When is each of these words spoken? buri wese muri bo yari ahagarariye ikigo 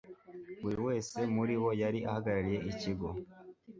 buri 0.61 0.79
wese 0.87 1.19
muri 1.35 1.53
bo 1.61 1.69
yari 1.81 1.99
ahagarariye 2.09 2.59
ikigo 2.71 3.09